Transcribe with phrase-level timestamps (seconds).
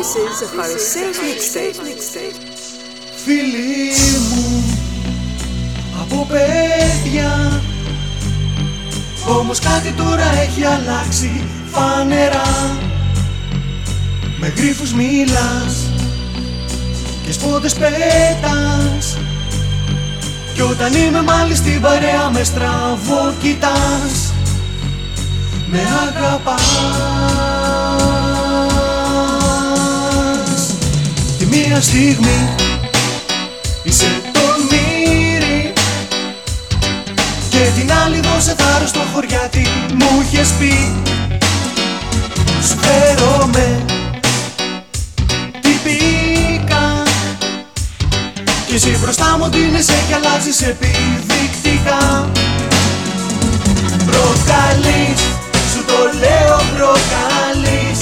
[0.00, 2.36] This is a Pharisees mixtape.
[3.24, 3.92] Φίλοι
[4.30, 4.64] μου
[6.00, 7.62] από παιδιά.
[9.28, 12.78] Όμως κάτι τώρα έχει αλλάξει φανερά.
[14.38, 15.90] Με γρίφους μιλάς
[17.26, 19.18] και σπότες πέτας
[20.54, 24.32] Κι όταν είμαι μάλιστα στην παρέα με στραβό κοιτάς.
[25.66, 25.78] Με
[26.08, 27.59] αγαπάς
[31.80, 32.54] Τη μία στιγμή.
[33.82, 34.40] Είσαι το
[34.70, 35.72] μύρι.
[37.48, 39.66] Και την άλλη δώσε θάρρος στο χωριάτι.
[39.94, 40.92] Μου είχες πει
[42.68, 43.84] Σου φέρομαι
[45.60, 47.02] τυπικά
[48.66, 52.30] Κι εσύ μπροστά μου ντύνεσαι και αλλάζεις επιδεικτικά.
[54.06, 55.20] Προκαλείς,
[55.72, 58.00] σου το λέω προκαλείς.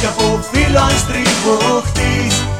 [0.00, 2.57] Κι από φίλο αν στριβοχτείς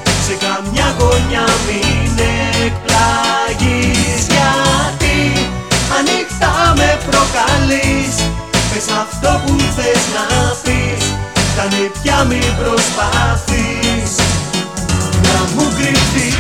[0.69, 2.19] Σε καμιά γωνιά μην
[2.65, 5.47] εκπλαγείς Γιατί
[5.99, 8.15] ανοιχτά με προκαλείς.
[8.73, 11.15] Πες αυτό που θες να πεις
[11.57, 14.17] Κάνε πια μην προσπαθείς.
[15.23, 16.37] Να μου κρυφτείς.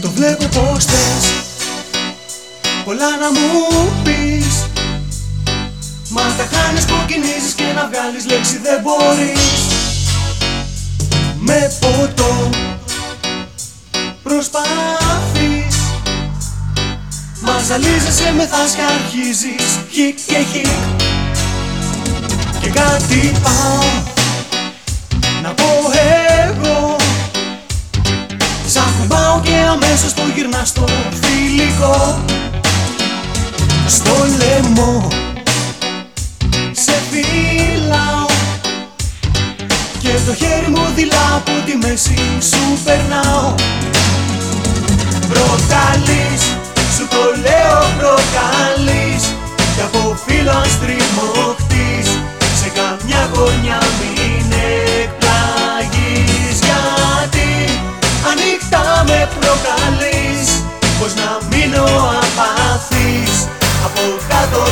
[0.00, 1.35] Το βλέπω πως θες
[2.86, 4.66] Πολλά να μου πεις.
[6.08, 9.60] Μα τα χάνεις που κινήσεις και να βγάλεις λέξη δεν μπορείς.
[11.38, 12.50] Με ποτό
[14.22, 15.76] προσπάθεις
[17.40, 20.66] Μα ζαλίζεσαι με θας και αρχίζεις χικ και χικ.
[22.60, 23.88] Και κάτι πάω
[25.42, 25.64] να πω
[26.44, 26.96] εγώ.
[28.66, 30.84] Σ' ακουμπάω και αμέσως το γυρνάς στο
[31.22, 32.24] φιλικό
[33.86, 35.08] Στο λαιμό.
[36.72, 38.26] Σε φυλάω
[39.98, 43.54] Και το χέρι μου δειλά από τη μέση σου περνάω.
[45.28, 46.42] Προκαλείς,
[46.96, 49.24] σου το λέω προκαλείς
[49.74, 52.08] Κι από φίλο αν στριμωχτείς
[52.60, 54.52] Σε καμιά γωνιά μην
[55.00, 57.50] εκπλαγείς Γιατί
[58.30, 60.48] ανοιχτά με προκαλείς.
[60.98, 62.25] Πως να μείνω απαθής
[63.86, 64.66] Από κάτω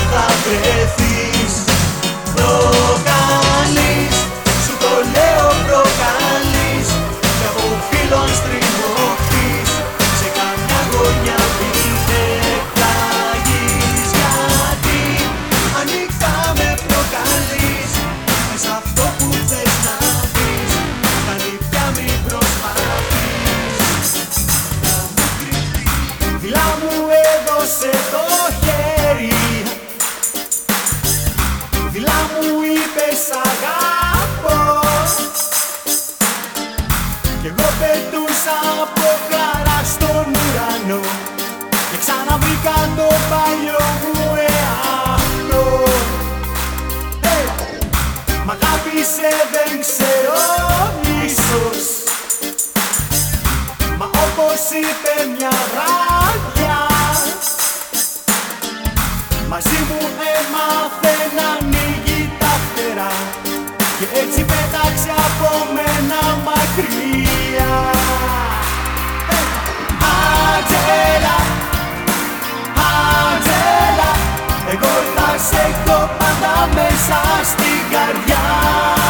[75.49, 79.04] σε έχω πάντα μέσα στην καρδιά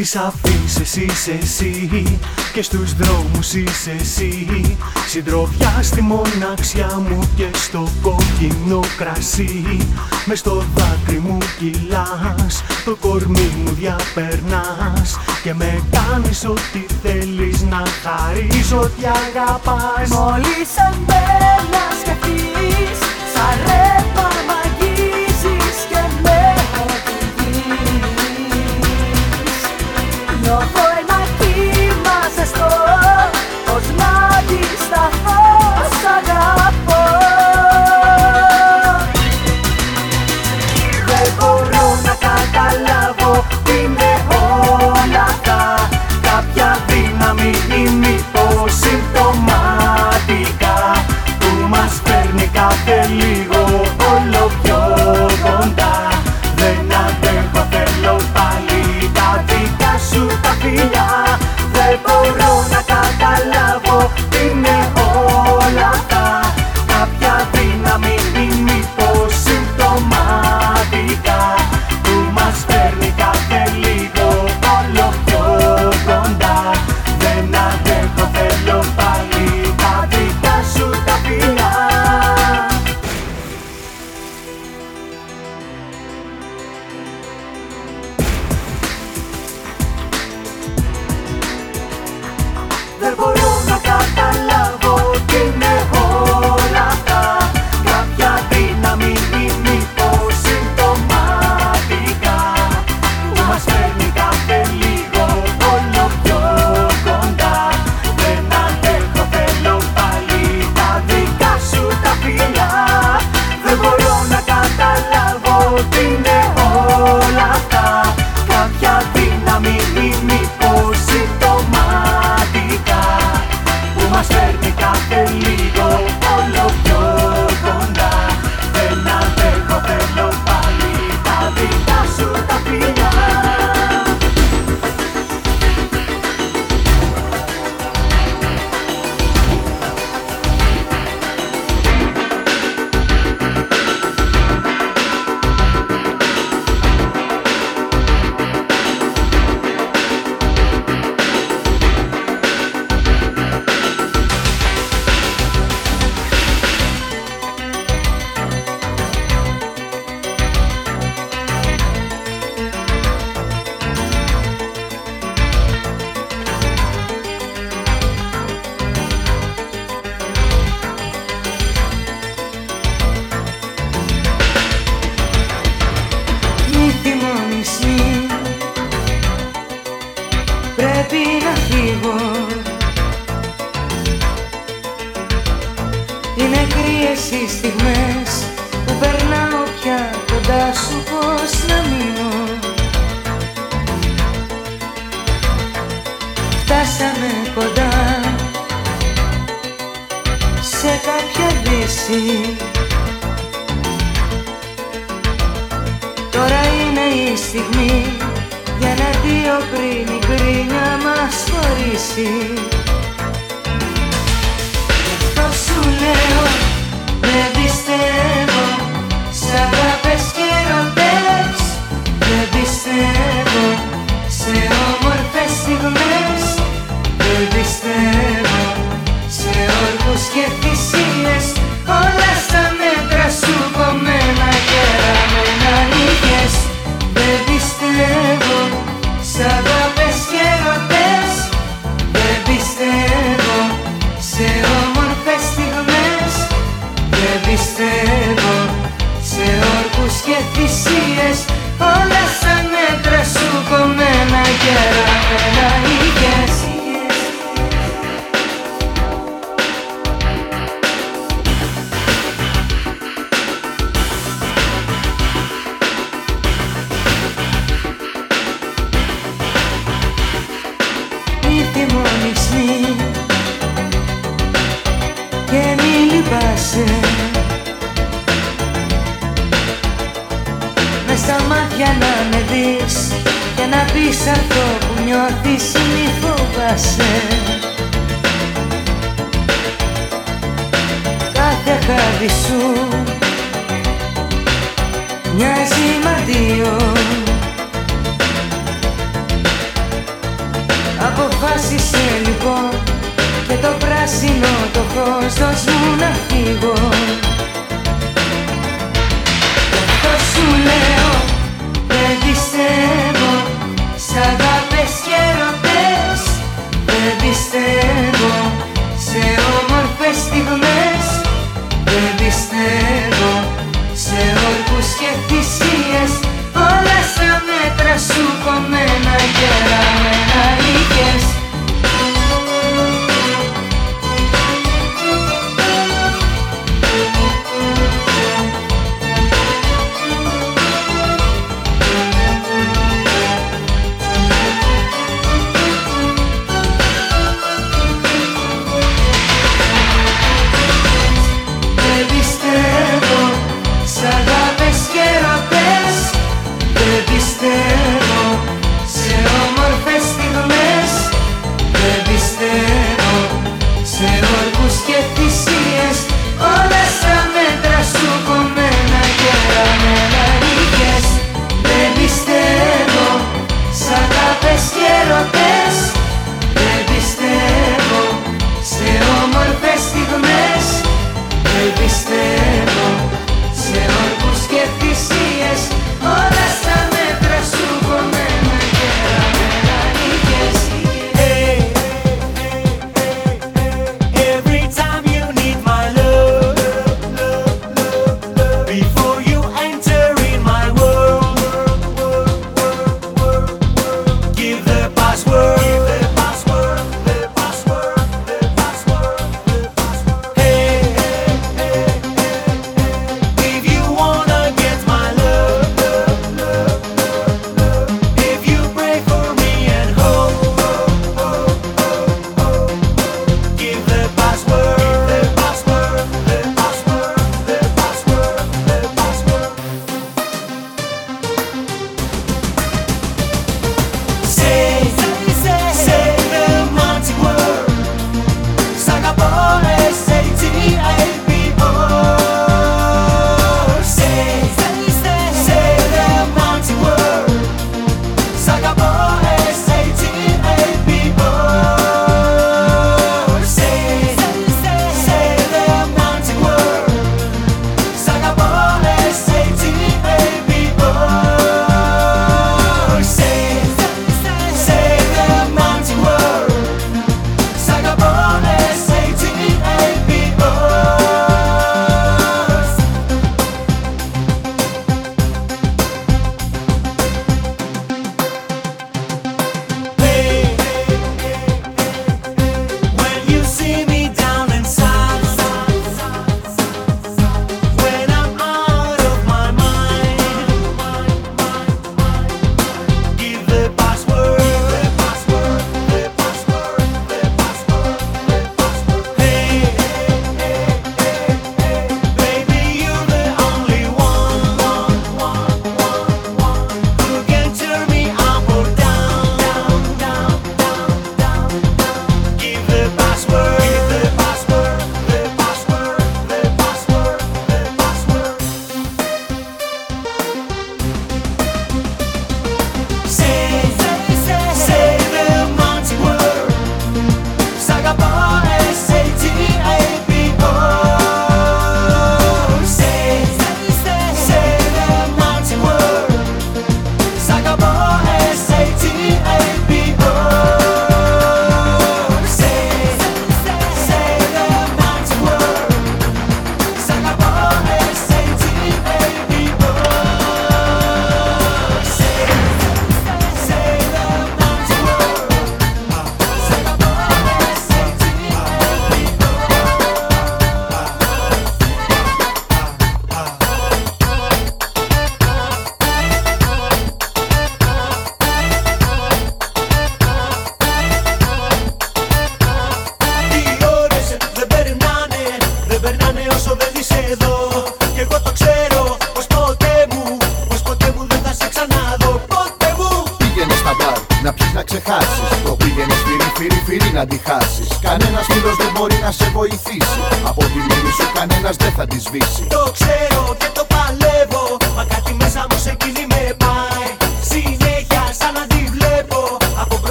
[0.00, 1.88] Στις αφήσεις εσύ
[2.52, 4.76] και στους δρόμους είσαι εσύ.
[5.08, 9.78] Συντροφιά στη μοναξιά μου και στο κόκκινο κρασί.
[10.24, 15.18] Μες στο δάκρυ μου κυλάς, το κορμί μου διαπερνάς.
[15.42, 20.08] Και με κάνεις ό,τι θέλεις να χαρίζω ότι αγαπάς.
[20.08, 21.04] Μόλις αν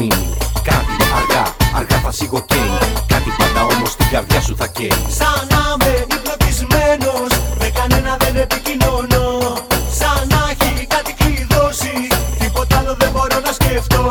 [0.00, 1.44] κάτι θα μείνει Κάτι αργά,
[1.78, 4.92] αργά θα σιγοκαίει Κάτι πάντα όμως στην καρδιά σου θα καίει.
[5.08, 9.26] Σαν να είμαι υπνοτισμένος Με κανένα δεν επικοινωνώ
[10.00, 11.94] Σαν να έχει κάτι κλειδώσει
[12.38, 14.02] Τίποτα άλλο δεν μπορώ να σκεφτώ.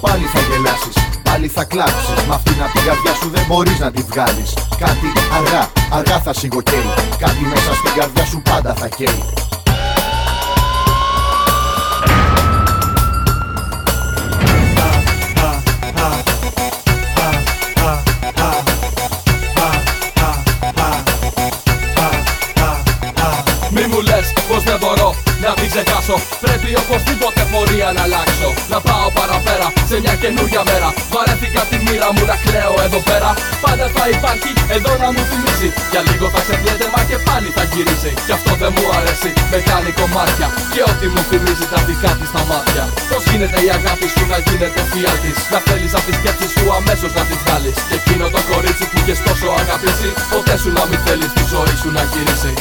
[0.00, 2.18] Πάλι θα γελάσεις, πάλι θα κλάψεις.
[2.28, 4.50] Μ' αυτήν απ' την καρδιά σου δεν μπορείς να τη βγάλεις.
[4.78, 9.22] Κάτι αργά, αργά θα σιγοκαίει Κάτι μέσα στην καρδιά σου πάντα θα καίει
[25.76, 26.16] ξεχάσω.
[26.44, 28.48] Πρέπει οπωσδήποτε πορεία να αλλάξω.
[28.72, 30.88] Να πάω παραπέρα σε μια καινούργια μέρα.
[31.14, 33.30] Βαρέθηκα τη μοίρα μου να κλαίω εδώ πέρα.
[33.64, 35.68] Πάντα θα υπάρχει εδώ να μου θυμίζει.
[35.92, 38.10] Για λίγο θα ξεχνιέται μα και πάλι θα γυρίσει.
[38.26, 39.30] Κι αυτό δεν μου αρέσει.
[39.52, 40.46] Με κάνει κομμάτια.
[40.74, 42.84] Και ό,τι μου θυμίζει τα δικά της τα μάτια.
[43.10, 46.64] Πώς γίνεται η αγάπη σου να γίνεται θεία της; Να θέλεις από τη σκέψη σου
[46.78, 47.76] αμέσως να τη βγάλεις.
[47.88, 50.08] Και εκείνο το κορίτσι που είχες τόσο αγαπήσει.
[50.32, 52.54] Ποτέ σου να μην θέλεις τη ζωή σου να γυρίσει.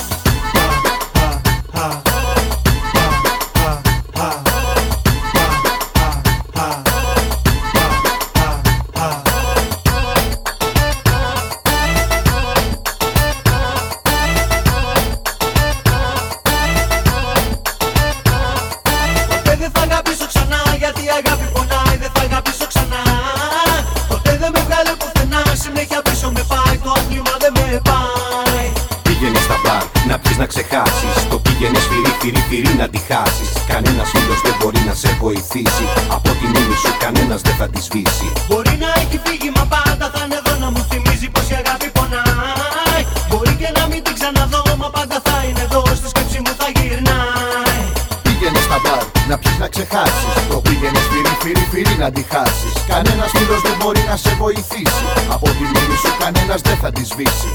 [54.45, 55.03] Βοηθήσει.
[55.29, 57.51] Από τη μνήμη σου κανένας δεν θα τη σβήσει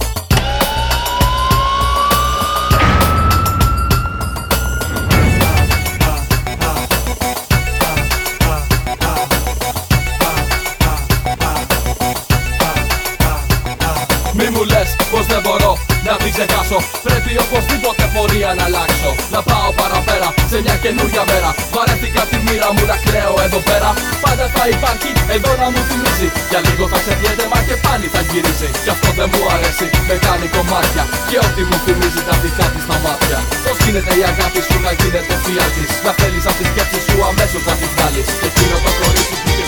[16.13, 16.79] να την ξεχάσω.
[17.07, 19.11] Πρέπει οπωσδήποτε πορεία να αλλάξω.
[19.35, 21.51] Να πάω παραπέρα σε μια καινούργια μέρα.
[21.75, 23.91] Βαρέθηκα τη μοίρα μου να κλαίω εδώ πέρα.
[24.25, 26.29] Πάντα θα υπάρχει εδώ να μου θυμίζει.
[26.51, 28.69] Για λίγο θα ξεχνιέται μα και πάλι θα γυρίσει.
[28.85, 31.03] Κι αυτό δεν μου αρέσει, με κάνει κομμάτια.
[31.31, 33.39] Και ό,τι μου θυμίζει τα δικά της τα μάτια.
[33.65, 37.17] Πώς γίνεται η αγάπη σου να γίνεται θεία της; Να θέλεις από τη σκέψη σου
[37.31, 38.27] αμέσως να τη βγάλεις.
[38.41, 39.60] Και εκείνο το κορίτσι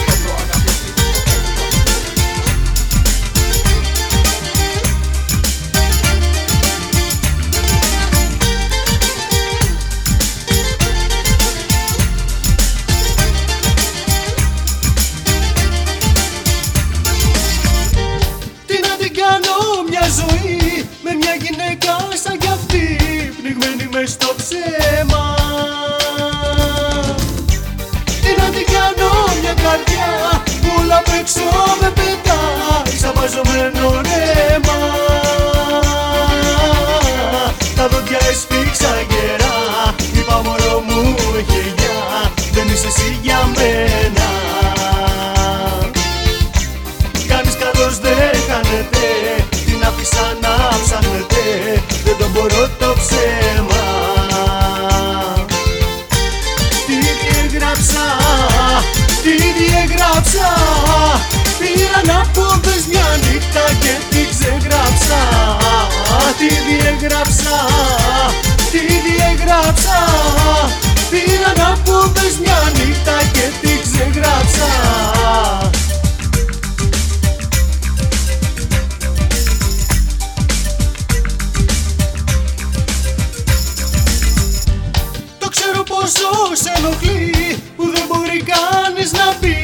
[86.52, 89.56] σε ενοχλεί που δεν μπορεί κανείς να πει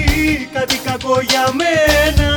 [0.53, 2.31] κάτι κακό για μένα.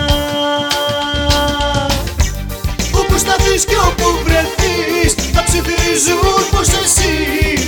[2.99, 7.13] Όπου σταθείς και όπου βρεθείς θα ψιθυρίζουν πως εσύ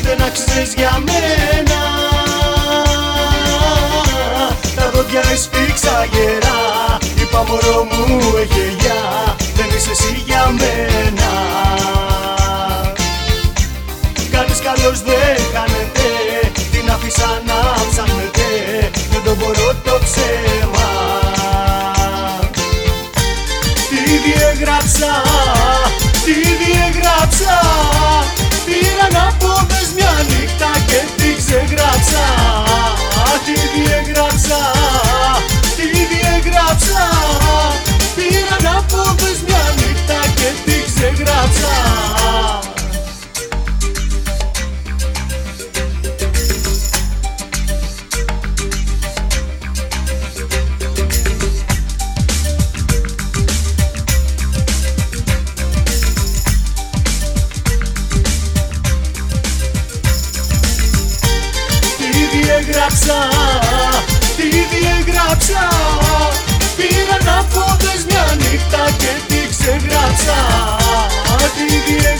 [0.03, 1.81] δεν άξιζες για μένα.
[4.75, 6.61] Τα δόντια έσφιξα γερά
[7.21, 9.01] είπα μωρό μου εγγελιά
[9.55, 11.31] δεν είσαι για μένα.
[14.31, 15.32] Κάνεις καλός δεν
[17.23, 18.47] ξανά ψάχνετε
[19.11, 20.89] δεν το μπορώ το ψέμα.
[23.89, 25.13] Τι διέγραψα,
[26.25, 27.59] τι διέγραψα
[28.65, 32.25] Πήραν από πες μια νύχτα και τι ξεγράψα.
[33.45, 34.82] Τι διέγραψα.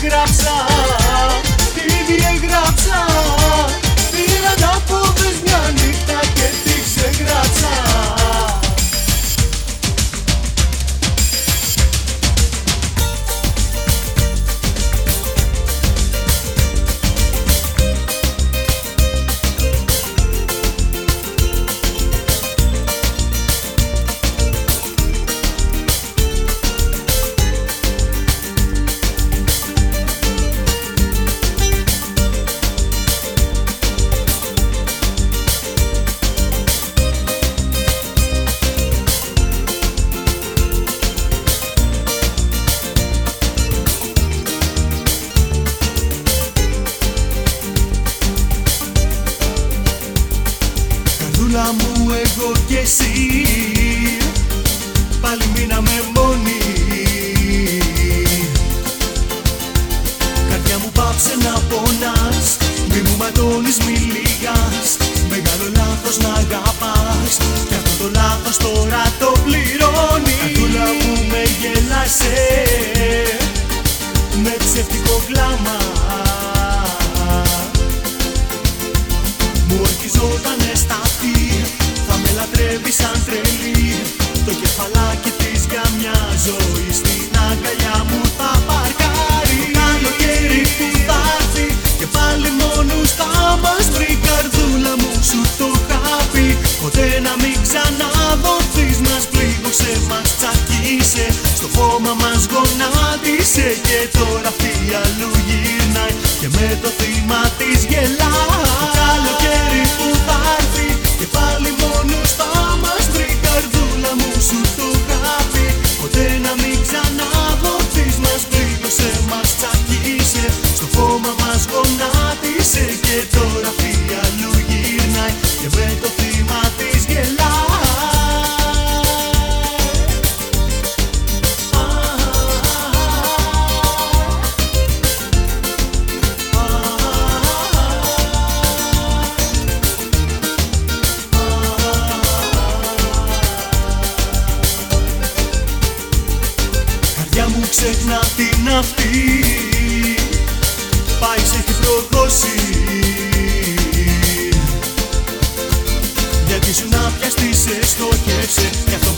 [0.08, 0.66] krasa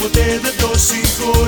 [0.06, 1.45] ποτέ δεν το συγχωρώ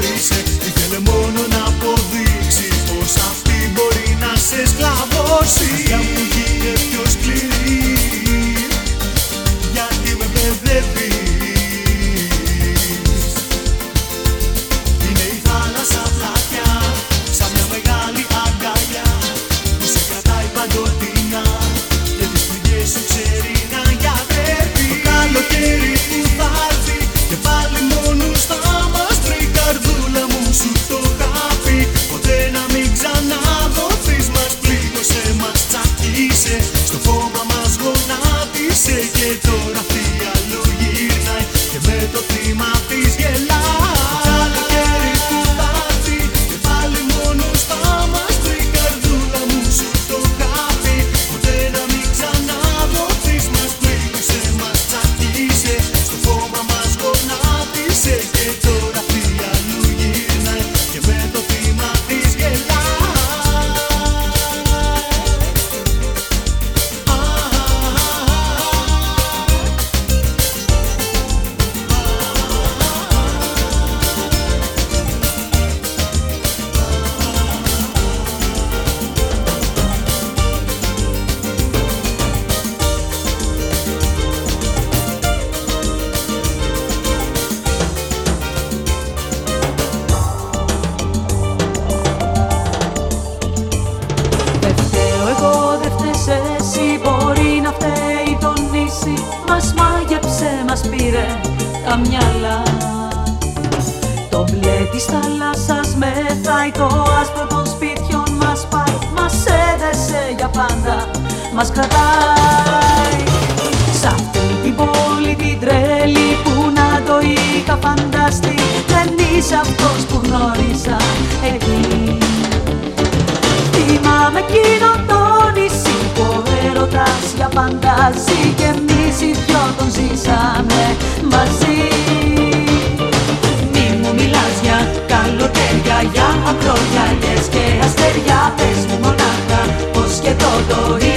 [136.69, 139.61] Ζωδιάκες και αστέρια Πες μου μονάχα
[139.93, 141.08] πως και το δωρή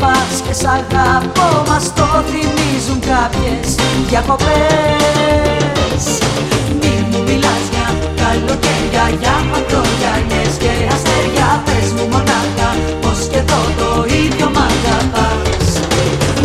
[0.00, 3.68] πας και σ' αγαπώ Μας το θυμίζουν κάποιες
[4.08, 6.02] διακοπές.
[6.80, 7.88] Μη μου μιλάς για
[8.22, 12.70] καλοκαίρια, για μακρογιαλιές και αστέρια Πες μου μονάχα
[13.02, 13.90] πως και εδώ το
[14.22, 15.66] ίδιο μ' αγαπάς.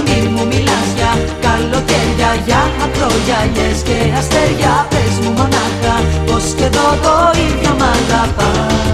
[0.05, 1.11] Μη μου μιλάς για
[1.45, 5.95] καλοκαίρια, για μακρογιαλιές και αστέρια Πες μου μονάχα
[6.27, 7.15] πως και εδώ το
[7.47, 8.90] ίδιο μ' αγαπάς.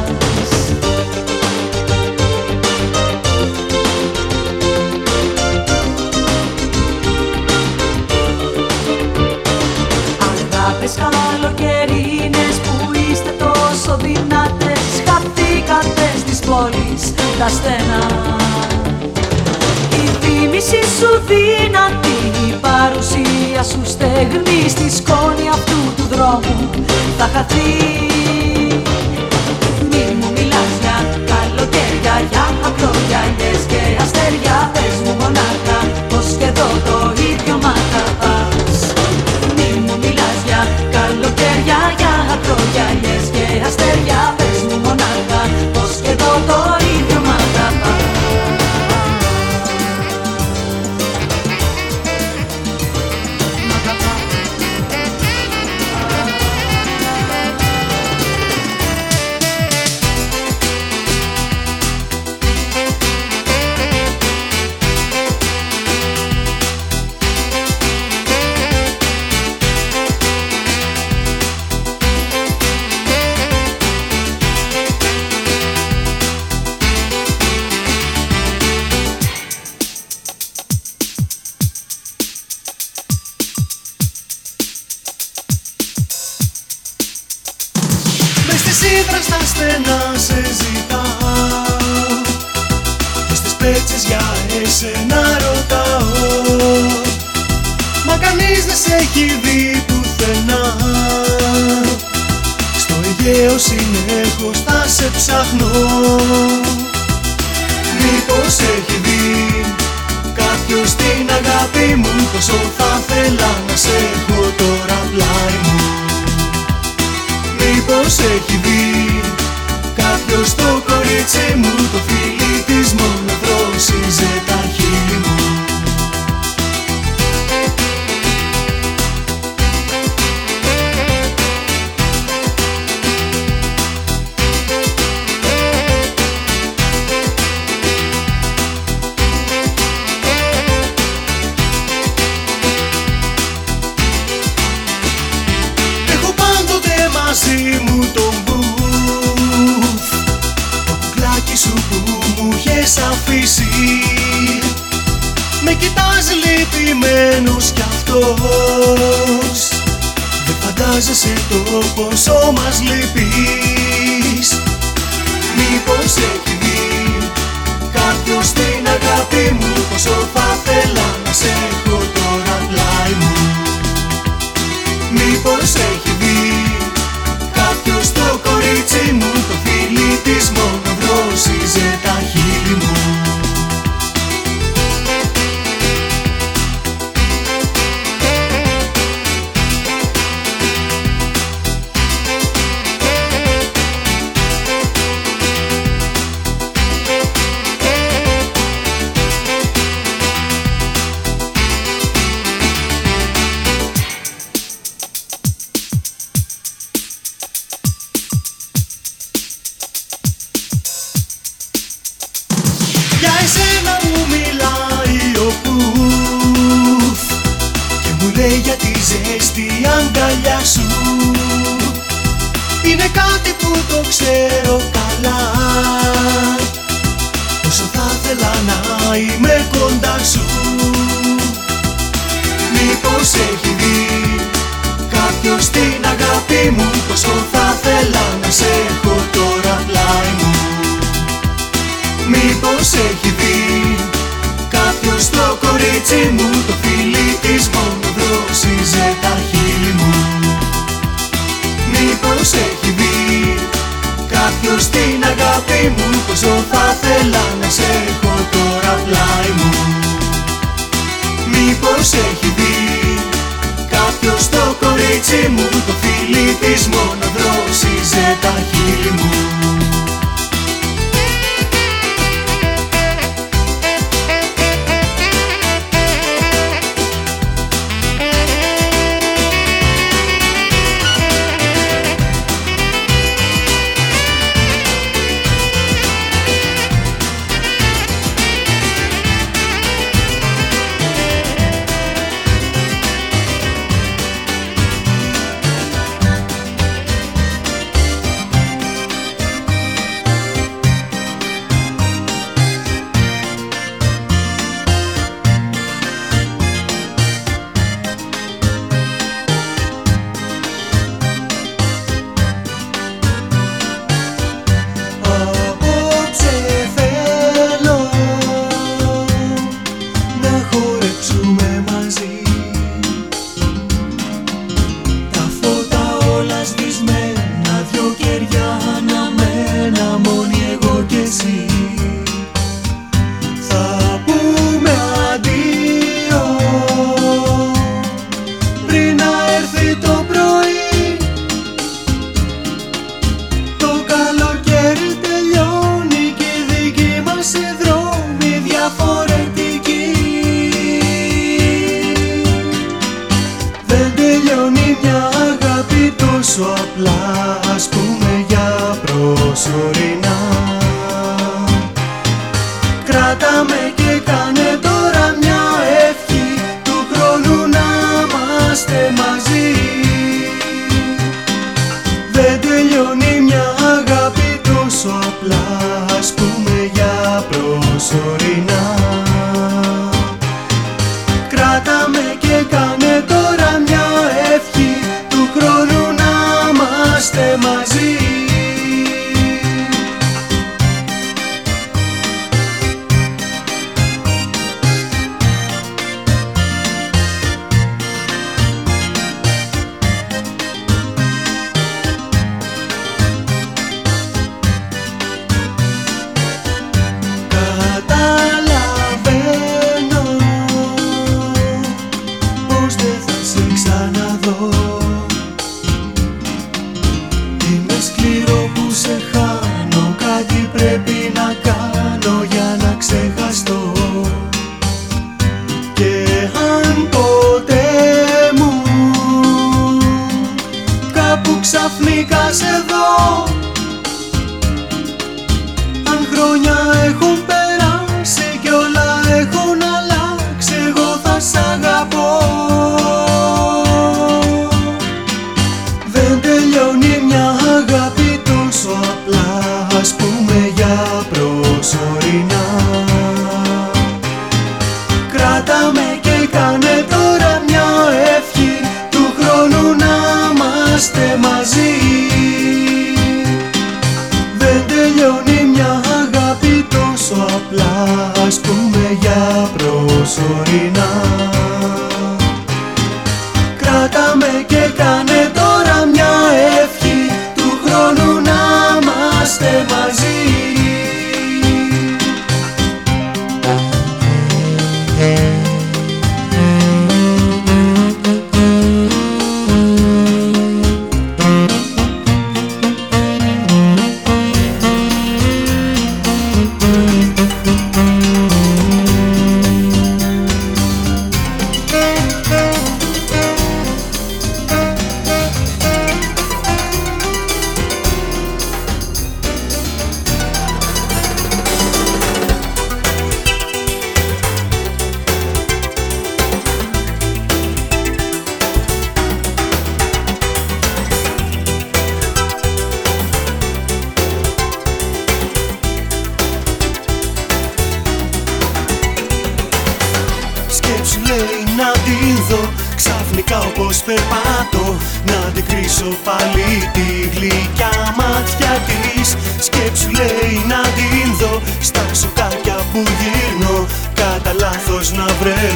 [17.39, 18.01] τα στένα
[20.03, 26.69] Η θύμηση σου δυνατή, η παρουσία σου στεγνή Στη σκόνη αυτού του δρόμου
[27.17, 27.71] θα χαθεί.
[29.89, 30.97] Μη μου μιλάς για
[31.31, 35.66] καλοκαίρια, για ακρογιαλιές και αστέρια Πες μου μονάχα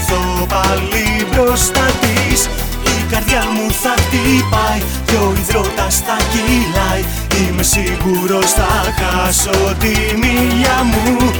[0.01, 2.49] να βρεθώ πάλι μπροστά της.
[2.83, 7.03] Η καρδιά μου θα χτυπάει και ο υδρότας θα κυλάει.
[7.39, 11.31] Είμαι σίγουρος θα χάσω τη μιλιά μου.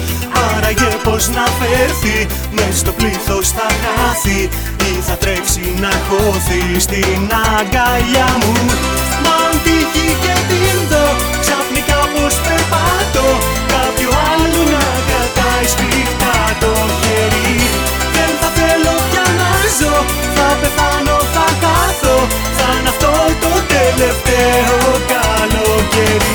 [0.56, 4.50] Άραγε πως να φέρθει Μες στο πλήθος θα χάθει
[4.90, 7.22] Ή θα τρέξει να χώθει στην
[7.58, 8.54] αγκαλιά μου.
[9.24, 11.08] Μα αν τύχει και την δω
[11.44, 13.26] Ξαφνικά πως περπάτω
[13.74, 16.42] Κάποιο άλλο να κρατάει σφιχτά
[24.42, 26.30] τελευταίο καλοκαίρι.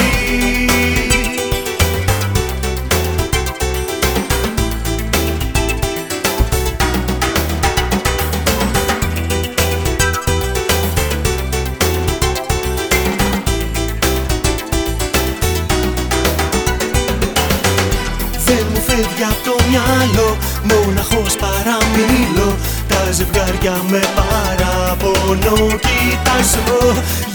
[18.45, 22.57] Δεν μου φεύγει από το μυαλό Μόναχος παραμίλω.
[22.89, 27.26] Τα ζευγάρια με παραπονό κοιτάζω Γιατί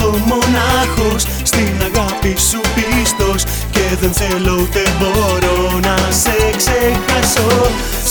[0.00, 1.22] νιώθω μονάχος.
[1.42, 7.50] Στην αγάπη σου πίστος Και δεν θέλω ούτε μπορώ να σε ξεχάσω.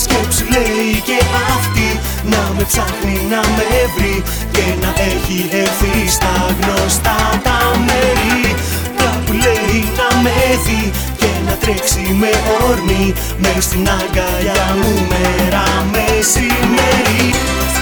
[0.02, 1.18] Σκέψου λέει και
[1.56, 1.88] αυτή
[2.32, 8.54] Να με ψάχνει να με βρει Και να έχει έρθει στα γνωστά τα μέρη.
[8.96, 12.30] Κάπου λέει να με δει και να τρέξει με
[12.68, 13.14] όρμη.
[13.38, 17.24] Μες στην αγκαλιά μου μέρα μεσημέρι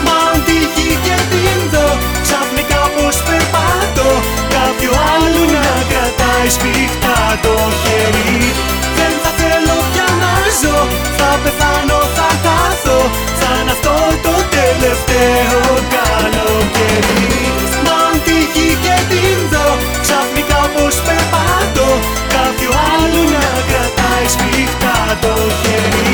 [0.04, 1.88] Μα αν τύχει και την δω
[2.22, 3.67] ξαφνικά πως περπάτω
[4.88, 8.52] Κάποιο άλλο να κρατάει σφιχτά το χέρι.
[8.98, 10.78] Δεν θα θέλω πια να ζω,
[11.18, 12.98] θα πεθάνω, θα χάθω
[13.40, 15.62] Θα είναι αυτό το τελευταίο
[15.96, 17.26] καλοκαίρι.
[17.84, 19.68] Μα αν τύχει και την δω
[20.04, 21.86] ξαφνικά πως περπάτω
[22.36, 26.07] Κάποιο άλλο να κρατάει σφιχτά το χέρι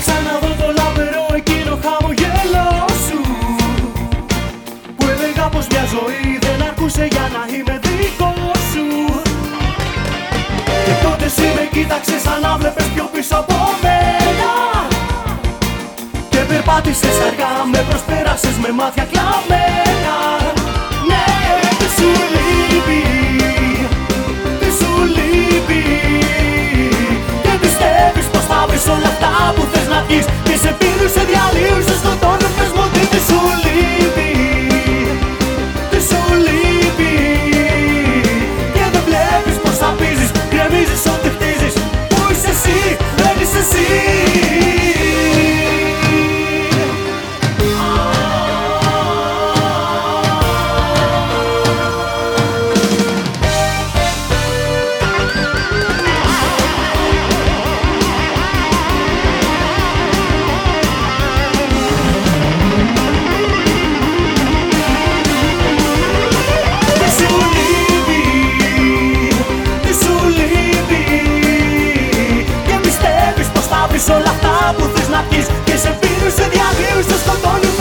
[0.00, 2.66] Σε κοίταξα να δω το λαμπερό εκείνο χαμογέλο
[3.04, 3.20] σου.
[4.96, 8.32] Που έλεγα πως μια ζωή δεν αρκούσε για να είμαι δικό
[8.70, 8.86] σου.
[10.86, 14.52] Και τότε εσύ με κοίταξες σαν να βλέπες πιο πίσω από μένα.
[16.28, 20.16] Και περπάτησες αργά, με προσπέρασες με μάτια κλαμμένα.
[21.08, 21.24] Ναι,
[21.78, 23.00] τι σου λείπει,
[28.78, 32.70] πεις όλα αυτά που θες να πεις Και σε πίνουν, σε διαλύουν, σε σκοτώνουν Πες
[32.74, 34.30] μου ότι τι σου λείπει.
[35.90, 37.12] Τι σου λείπει.
[38.74, 41.74] Και δεν βλέπεις πως απίζεις Γκρεμίζεις ό,τι χτίζεις.
[42.10, 42.78] Πού είσαι εσύ,
[43.20, 44.17] δεν είσαι εσύ.
[76.78, 77.77] Deus, seus contornos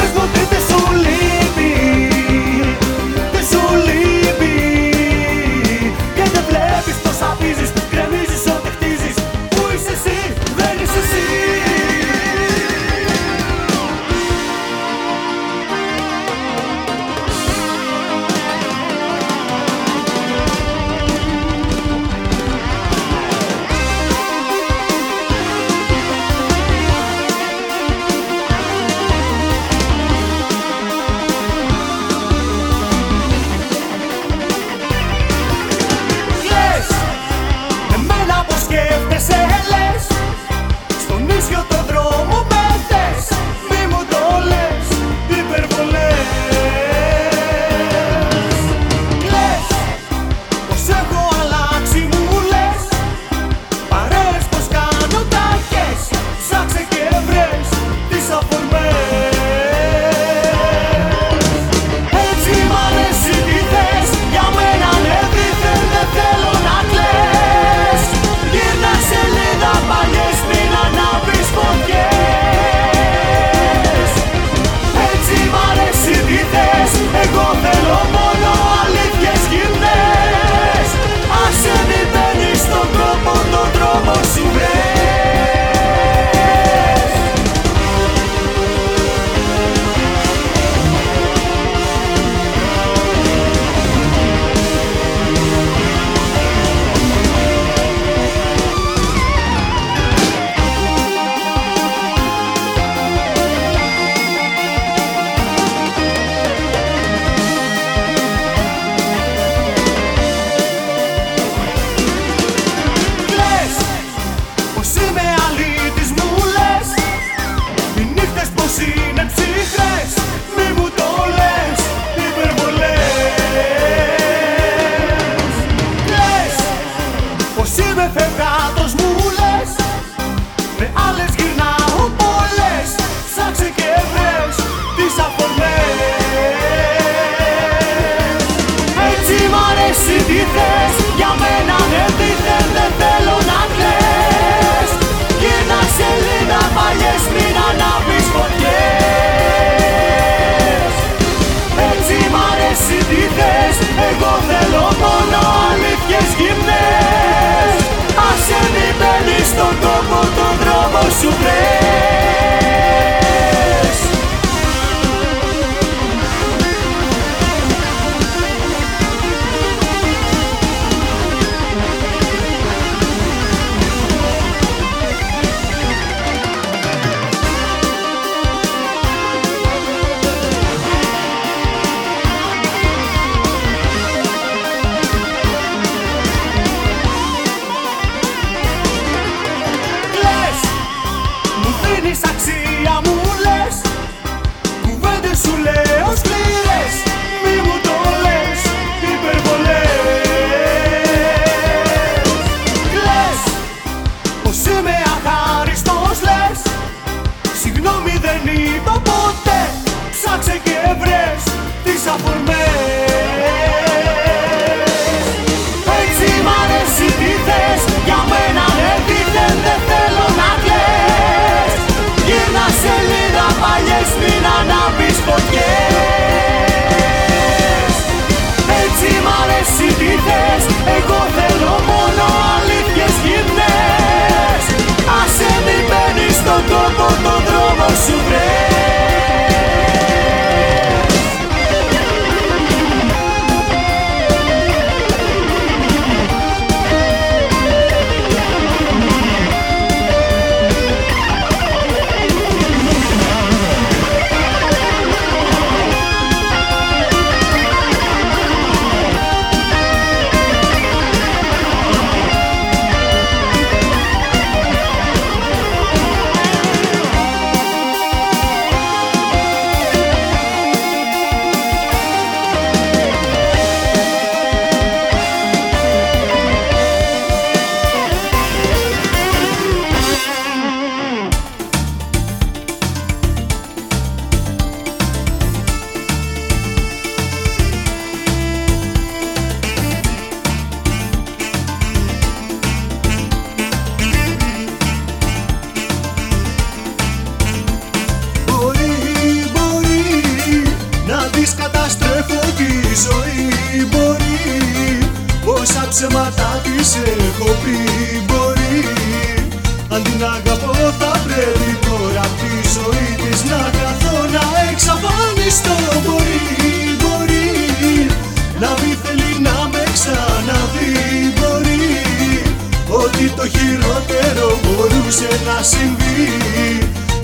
[325.07, 326.27] μπορούσε να συμβεί.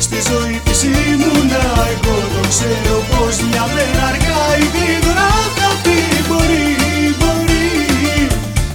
[0.05, 5.97] Στη ζωή της ήμουνα εγώ το ξέρω πως μια μέρα αργά ή γρήγορα θα πει
[6.27, 6.67] Μπορεί,
[7.19, 7.67] μπορεί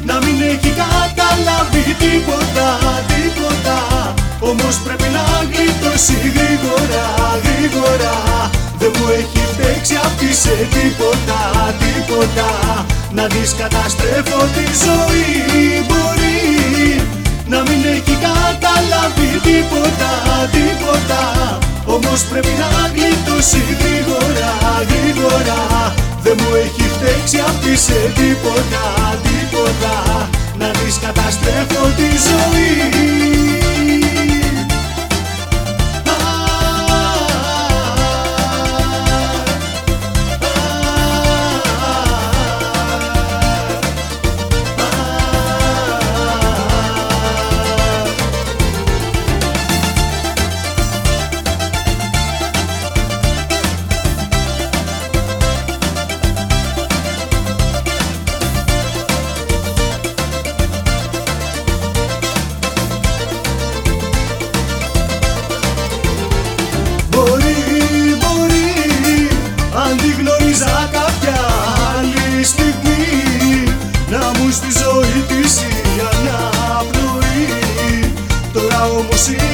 [0.08, 2.68] να μην έχει καταλάβει τίποτα,
[3.12, 3.78] τίποτα.
[4.50, 7.06] Όμως πρέπει να γλιτώσει γρήγορα,
[7.44, 8.14] γρήγορα.
[8.80, 11.40] Δεν μου έχει φταίξει αυτή σε τίποτα,
[11.82, 12.48] τίποτα.
[13.16, 15.28] Να δεις καταστρέφω τη ζωή
[15.88, 16.17] Μπορεί
[17.52, 20.12] να μην έχει καταλάβει τίποτα,
[20.56, 21.22] τίποτα.
[21.94, 24.52] Όμως πρέπει να γλιτώσει γρήγορα,
[24.90, 25.60] γρήγορα.
[26.24, 28.84] Δεν μου έχει φταίξει αυτή σε τίποτα,
[29.26, 29.94] τίποτα.
[30.58, 33.87] Να δεις καταστρέφω τη ζωή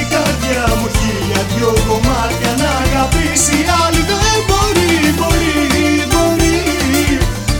[0.01, 3.59] η καρδιά μου χίλια δυο κομμάτια Να αγαπήσει.
[3.83, 5.57] Άλλη δεν μπορεί, μπορεί,
[6.13, 6.59] μπορεί.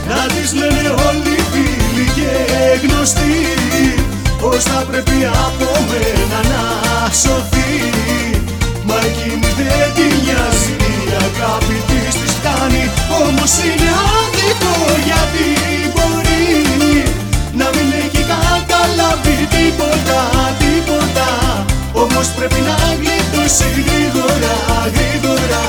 [0.09, 2.31] Να της λένε όλοι φίλοι και
[2.83, 3.37] γνωστοί
[4.41, 6.63] Πως θα πρέπει από μένα να
[7.21, 7.73] σωθεί.
[8.87, 12.83] Μα εκείνη δεν τη νοιάζει η αγάπη της της φτάνει
[13.23, 14.75] Όμως είναι άδικο
[15.07, 15.47] γιατί
[15.93, 16.43] μπορεί
[17.59, 20.44] Να μην έχει καταλάβει τίποτα, τίποτα
[22.37, 24.55] Πρέπει να γλιτώσει γρήγορα,
[24.95, 25.63] γρήγορα.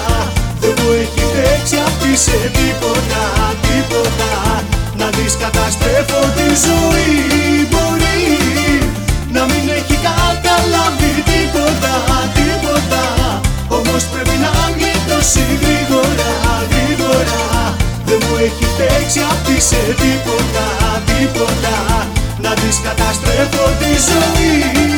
[0.60, 3.22] Δεν μου έχει παίξει αυτή σε τίποτα,
[3.64, 4.32] τίποτα.
[4.98, 7.14] Να δεις καταστρέφω τη ζωή
[7.70, 8.20] μπορεί.
[9.34, 11.94] Να μην έχει καταλάβει τίποτα,
[12.38, 13.04] τίποτα.
[13.78, 16.32] Όμως πρέπει να γλιτώσει γρήγορα,
[16.72, 17.42] γρήγορα.
[18.06, 20.66] Δεν μου έχει παίξει αυτή σε τίποτα,
[21.08, 21.76] τίποτα.
[22.42, 24.95] Να δεις καταστρέφω τη ζωή.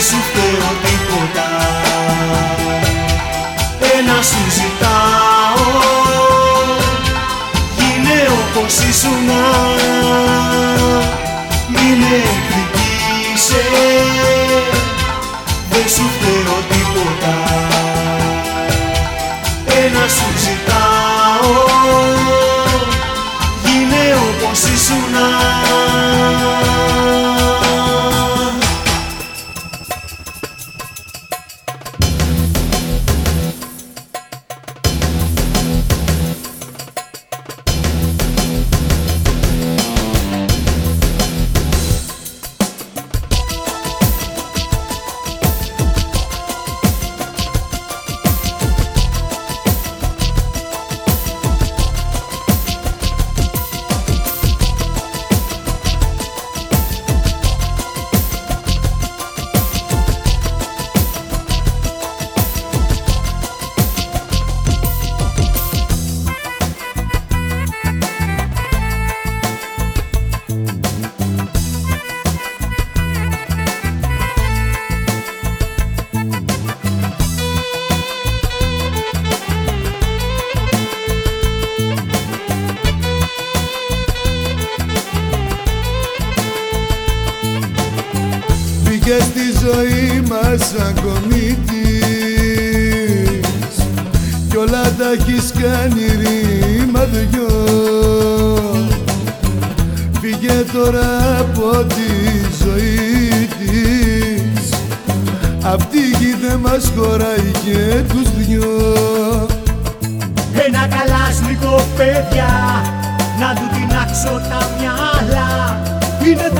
[0.00, 0.89] Κι όλα τα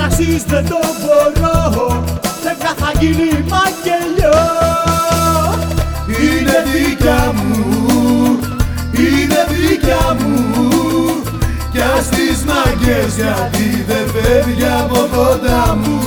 [0.00, 2.04] Είναι τρασής δεν το μπορώ.
[2.42, 4.40] Δεν θα γίνει μαγγελιό
[6.06, 8.38] Είναι δικιά μου,
[8.92, 10.68] είναι δικιά μου.
[11.72, 16.00] Κι ας τις μάγκες γιατί δεν φεύγει από κοντά μου.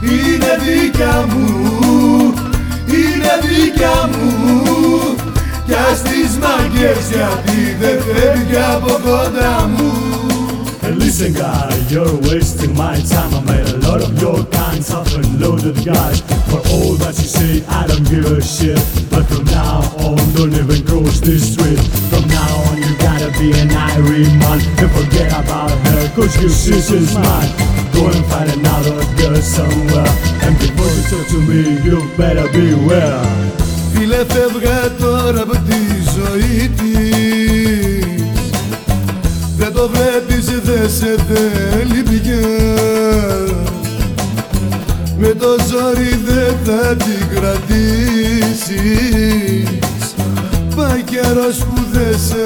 [0.00, 2.34] Είναι δικιά μου,
[2.86, 4.62] είναι δικιά μου.
[5.66, 10.13] Κι ας τις μάγκες γιατί δεν φεύγει από κοντά μου
[11.03, 15.39] Listen guy, you're wasting my time I made a lot of your kind tough and
[15.39, 18.79] loaded guys For all that you say, I don't give a shit
[19.09, 21.79] But from now on, don't even cross this street
[22.09, 26.49] From now on, you gotta be an Irie man And forget about her, cause your
[26.49, 27.51] sister's mine
[27.93, 30.11] Go and find another girl somewhere
[30.43, 33.59] And before you talk to me, you better beware
[33.93, 35.81] Φίλε φεύγα τώρα από τη
[36.15, 36.99] ζωή της
[39.57, 40.12] Δεν το βλέπεις, δεν σε
[40.88, 42.46] θέλει πια.
[45.18, 48.74] Με το ζόρι δεν θα την κρατήσεις.
[50.76, 52.44] Πάει καιρός που δεν σε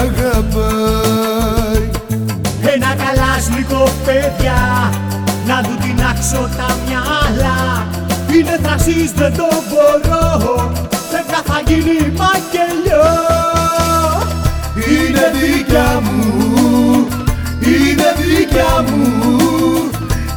[0.00, 1.90] αγαπάει.
[2.74, 4.90] Ένα καλάσνικο παιδιά
[5.46, 7.86] να του τεινάξω τα μυαλά.
[8.34, 10.72] Είναι θρασής δεν το μπορώ
[11.12, 13.10] δεν θα γίνει μακελιό.
[14.88, 17.01] Είναι δικιά μου,
[18.02, 19.90] είναι δικιά μου.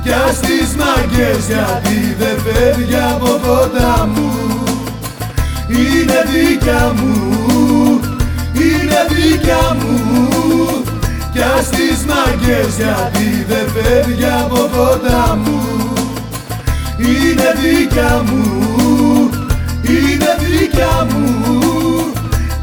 [0.04, 4.32] Κι ας τις μάγκες γιατί δεν φεύγει από κοντά μου
[5.68, 8.00] Είναι δικιά μου,
[8.54, 10.84] είναι δικιά μου.
[11.34, 15.62] Κι ας τις μάγκες γιατί δεν φεύγει από κοντά μου
[16.98, 19.30] Είναι δικιά μου,
[19.84, 21.54] είναι δικιά μου.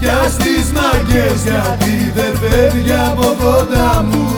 [0.01, 4.32] Κι ας τις μάγκες γιατί δεν φεύγει από κοντά μου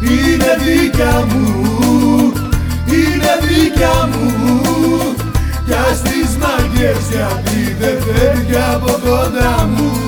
[0.00, 2.32] Είναι δικιά μου,
[2.86, 5.16] είναι δικιά μου.
[5.66, 10.07] Κι ας τις μάγκες γιατί δεν φεύγει από κοντά μου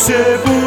[0.00, 0.59] 学不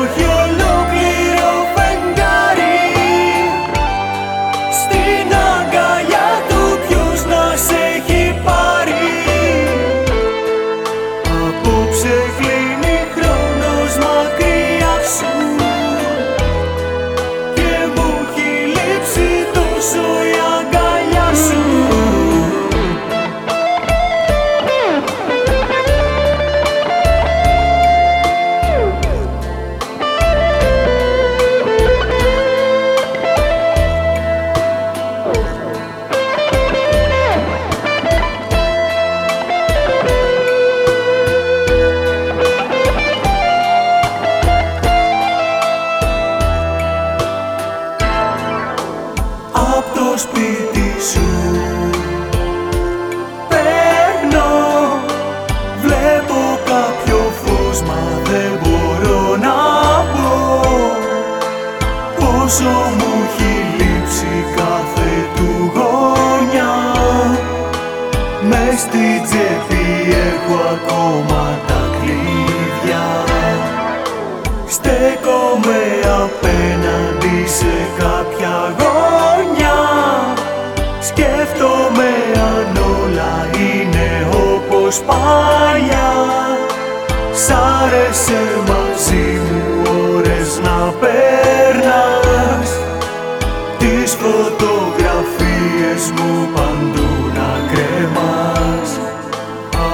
[95.94, 99.00] φωτογραφίες μου παντού να κρεμάς.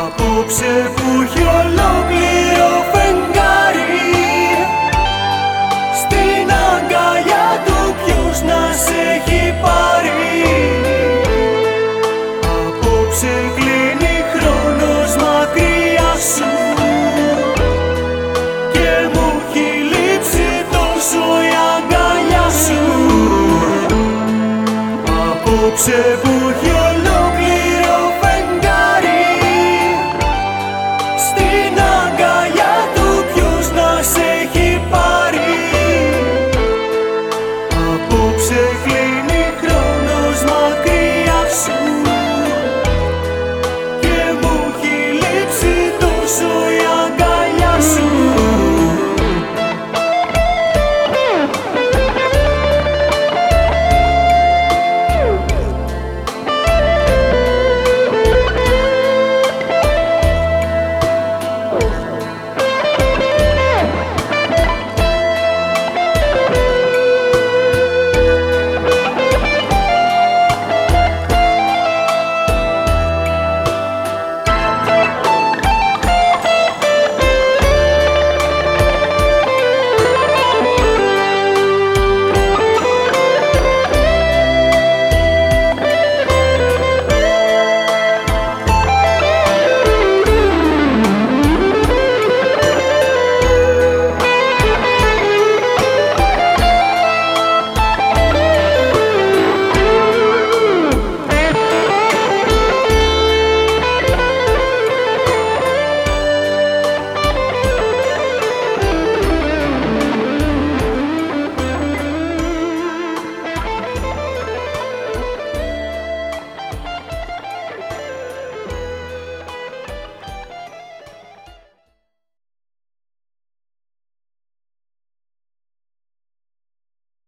[0.06, 0.89] Απόψε
[25.88, 26.18] αγκαλιά